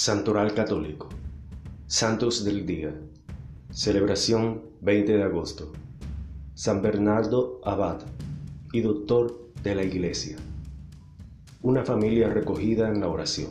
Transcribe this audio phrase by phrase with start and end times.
[0.00, 1.08] Santoral Católico.
[1.88, 2.94] Santos del Día.
[3.72, 5.72] Celebración 20 de agosto.
[6.54, 8.02] San Bernardo Abad
[8.72, 10.36] y doctor de la Iglesia.
[11.62, 13.48] Una familia recogida en la oración.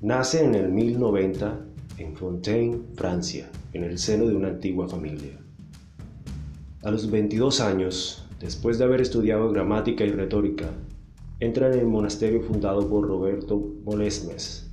[0.00, 1.60] Nace en el 1090
[1.98, 5.38] en Fontaine, Francia, en el seno de una antigua familia.
[6.84, 10.70] A los 22 años, después de haber estudiado gramática y retórica,
[11.38, 14.65] entra en el monasterio fundado por Roberto Molesmes,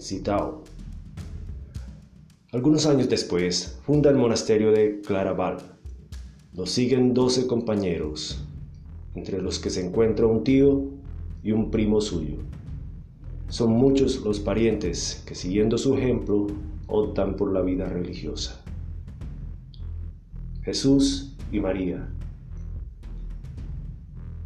[0.00, 0.62] en.
[2.52, 5.58] Algunos años después, funda el monasterio de Claraval.
[6.52, 8.44] Lo siguen 12 compañeros,
[9.14, 10.84] entre los que se encuentra un tío
[11.42, 12.36] y un primo suyo.
[13.48, 16.46] Son muchos los parientes que siguiendo su ejemplo
[16.86, 18.62] optan por la vida religiosa.
[20.62, 22.08] Jesús y María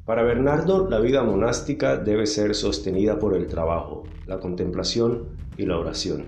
[0.08, 5.78] para Bernardo, la vida monástica debe ser sostenida por el trabajo, la contemplación y la
[5.78, 6.24] oración,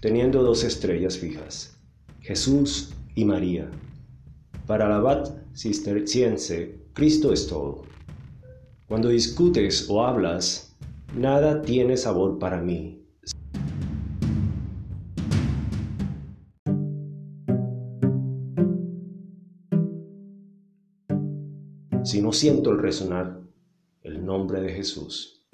[0.00, 1.78] teniendo dos estrellas fijas,
[2.22, 3.70] Jesús y María.
[4.66, 7.82] Para el abad cisterciense, Cristo es todo.
[8.88, 10.74] Cuando discutes o hablas,
[11.14, 13.05] nada tiene sabor para mí,
[22.06, 23.40] si no siento el resonar
[24.02, 25.44] el nombre de Jesús.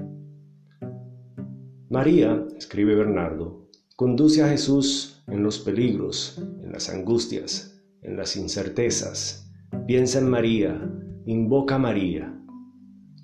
[1.88, 9.50] María, escribe Bernardo, conduce a Jesús en los peligros, en las angustias, en las incertezas.
[9.86, 10.78] Piensa en María,
[11.24, 12.38] invoca a María,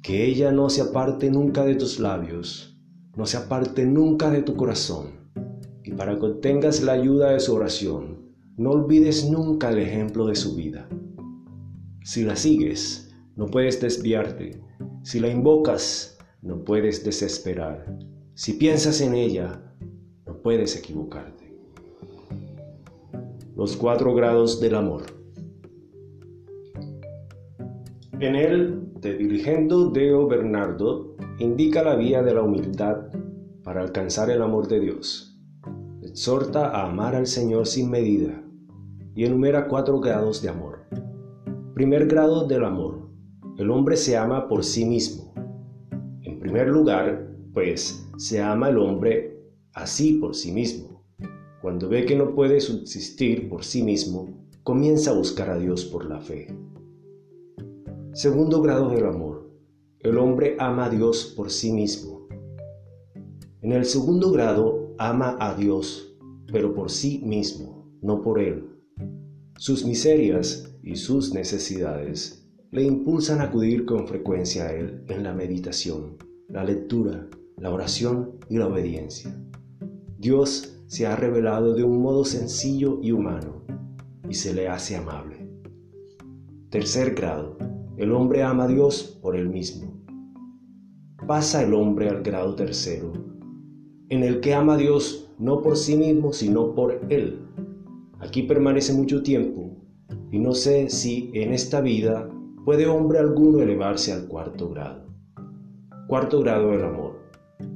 [0.03, 2.81] que ella no se aparte nunca de tus labios,
[3.15, 5.31] no se aparte nunca de tu corazón.
[5.85, 10.35] Y para que obtengas la ayuda de su oración, no olvides nunca el ejemplo de
[10.35, 10.89] su vida.
[12.03, 13.08] Si la sigues,
[13.39, 14.61] no puedes desviarte.
[15.05, 17.97] Si la invocas, no puedes desesperar.
[18.35, 19.63] Si piensas en ella,
[20.27, 21.57] no puedes equivocarte.
[23.55, 25.03] Los cuatro grados del amor.
[28.19, 33.07] En él, de Dirigendo Deo Bernardo, indica la vía de la humildad
[33.63, 35.39] para alcanzar el amor de Dios.
[36.03, 38.43] Exhorta a amar al Señor sin medida
[39.15, 40.81] y enumera cuatro grados de amor.
[41.75, 43.08] Primer grado del amor,
[43.59, 45.35] el hombre se ama por sí mismo.
[46.23, 49.37] En primer lugar, pues, se ama el hombre
[49.73, 51.03] así por sí mismo.
[51.61, 56.05] Cuando ve que no puede subsistir por sí mismo, comienza a buscar a Dios por
[56.05, 56.47] la fe.
[58.13, 59.51] Segundo grado del amor.
[59.99, 62.29] El hombre ama a Dios por sí mismo.
[63.61, 66.17] En el segundo grado, ama a Dios,
[66.53, 68.69] pero por sí mismo, no por Él.
[69.57, 72.38] Sus miserias y sus necesidades
[72.71, 76.17] le impulsan a acudir con frecuencia a Él en la meditación,
[76.49, 79.35] la lectura, la oración y la obediencia.
[80.19, 83.63] Dios se ha revelado de un modo sencillo y humano
[84.29, 85.49] y se le hace amable.
[86.71, 87.57] Tercer grado.
[87.97, 90.05] El hombre ama a Dios por él mismo.
[91.27, 93.13] Pasa el hombre al grado tercero,
[94.09, 97.41] en el que ama a Dios no por sí mismo, sino por Él.
[98.19, 99.77] Aquí permanece mucho tiempo
[100.31, 102.29] y no sé si en esta vida
[102.69, 105.07] puede hombre alguno elevarse al cuarto grado.
[106.07, 107.19] Cuarto grado del amor.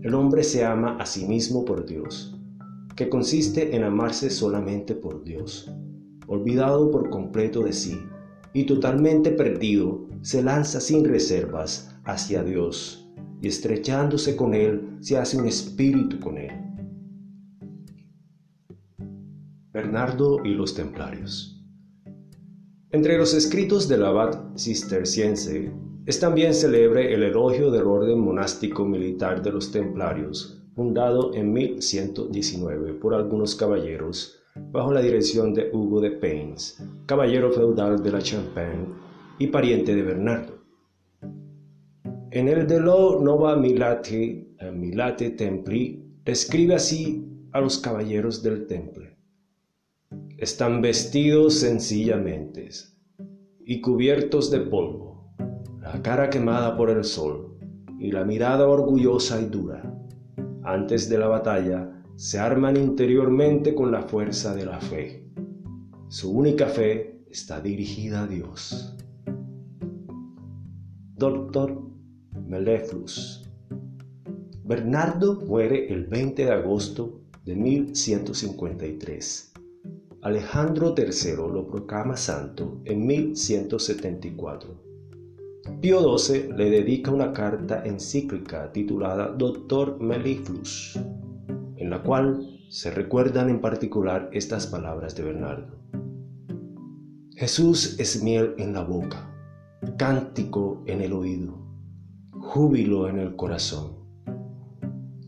[0.02, 2.38] El hombre se ama a sí mismo por Dios,
[2.94, 5.72] que consiste en amarse solamente por Dios.
[6.26, 8.02] Olvidado por completo de sí
[8.52, 13.10] y totalmente perdido, se lanza sin reservas hacia Dios
[13.40, 16.52] y estrechándose con Él se hace un espíritu con Él.
[19.72, 21.61] Bernardo y los Templarios
[22.92, 25.72] entre los escritos del abad cisterciense
[26.04, 32.94] es también célebre el elogio del orden monástico militar de los templarios, fundado en 1119
[32.94, 34.38] por algunos caballeros
[34.72, 38.86] bajo la dirección de Hugo de Paynes, caballero feudal de la Champagne
[39.38, 40.62] y pariente de Bernardo.
[42.30, 48.66] En el de Lo Nova Milate, eh, Milate Templi, describe así a los caballeros del
[48.66, 49.16] temple.
[50.38, 52.68] Están vestidos sencillamente
[53.64, 55.32] y cubiertos de polvo,
[55.80, 57.56] la cara quemada por el sol
[58.00, 59.82] y la mirada orgullosa y dura.
[60.64, 65.30] Antes de la batalla se arman interiormente con la fuerza de la fe.
[66.08, 68.96] Su única fe está dirigida a Dios.
[71.14, 71.80] Doctor
[72.46, 73.48] Meleflus.
[74.64, 79.51] Bernardo muere el 20 de agosto de 1153
[80.22, 84.80] Alejandro III lo proclama santo en 1174.
[85.80, 90.96] Pío XII le dedica una carta encíclica titulada Doctor Meliflus,
[91.74, 95.76] en la cual se recuerdan en particular estas palabras de Bernardo.
[97.34, 99.28] Jesús es miel en la boca,
[99.98, 101.58] cántico en el oído,
[102.30, 103.96] júbilo en el corazón.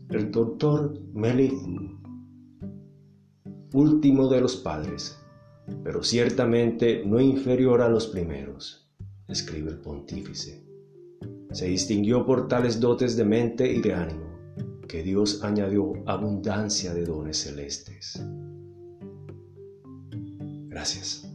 [0.09, 1.95] El doctor Melithu,
[3.75, 5.19] último de los padres,
[5.83, 8.89] pero ciertamente no inferior a los primeros,
[9.27, 10.65] escribe el pontífice.
[11.51, 14.29] Se distinguió por tales dotes de mente y de ánimo,
[14.87, 18.23] que Dios añadió abundancia de dones celestes.
[20.69, 21.34] Gracias.